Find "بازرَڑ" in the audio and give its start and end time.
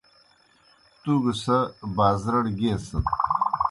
1.95-2.45